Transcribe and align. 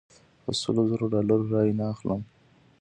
په 0.43 0.51
سلو 0.61 0.81
زرو 0.89 1.05
ډالرو 1.13 1.45
رایې 1.53 1.73
نه 1.79 1.85
اخلم. 1.93 2.21